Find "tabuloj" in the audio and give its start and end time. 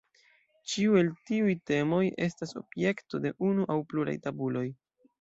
4.29-4.69